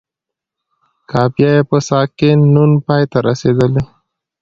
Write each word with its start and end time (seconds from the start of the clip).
قافیه 1.11 1.51
یې 1.57 1.67
په 1.69 1.77
ساکن 1.89 2.37
نون 2.53 2.71
پای 2.85 3.03
ته 3.11 3.17
رسیدلې. 3.27 3.83